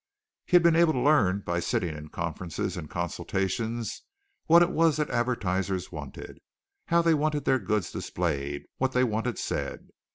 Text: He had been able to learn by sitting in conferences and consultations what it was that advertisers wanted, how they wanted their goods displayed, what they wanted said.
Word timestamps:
He 0.47 0.55
had 0.55 0.63
been 0.63 0.75
able 0.75 0.93
to 0.93 0.99
learn 0.99 1.41
by 1.41 1.59
sitting 1.59 1.95
in 1.95 2.07
conferences 2.09 2.75
and 2.75 2.89
consultations 2.89 4.01
what 4.47 4.63
it 4.63 4.71
was 4.71 4.97
that 4.97 5.11
advertisers 5.11 5.91
wanted, 5.91 6.39
how 6.87 7.03
they 7.03 7.13
wanted 7.13 7.45
their 7.45 7.59
goods 7.59 7.91
displayed, 7.91 8.63
what 8.77 8.93
they 8.93 9.03
wanted 9.03 9.37
said. 9.37 9.89